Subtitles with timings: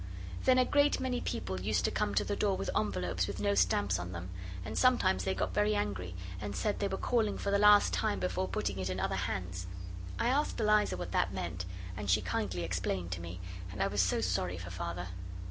[0.45, 3.53] Then a great many people used to come to the door with envelopes with no
[3.53, 4.31] stamps on them,
[4.65, 8.19] and sometimes they got very angry, and said they were calling for the last time
[8.19, 9.67] before putting it in other hands.
[10.17, 13.41] I asked Eliza what that meant, and she kindly explained to me,
[13.71, 15.09] and I was so sorry for Father.